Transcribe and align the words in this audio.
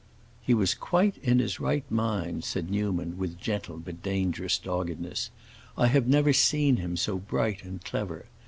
"He 0.41 0.55
was 0.55 0.73
quite 0.73 1.17
in 1.19 1.37
his 1.37 1.59
right 1.59 1.83
mind," 1.91 2.43
said 2.43 2.71
Newman, 2.71 3.19
with 3.19 3.37
gentle 3.37 3.77
but 3.77 4.01
dangerous 4.01 4.57
doggedness; 4.57 5.29
"I 5.77 5.85
have 5.89 6.07
never 6.07 6.33
seen 6.33 6.77
him 6.77 6.97
so 6.97 7.19
bright 7.19 7.63
and 7.63 7.85
clever. 7.85 8.25